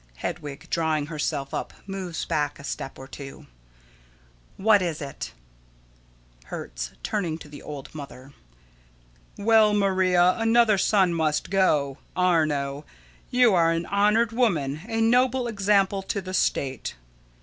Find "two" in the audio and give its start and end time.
3.07-3.45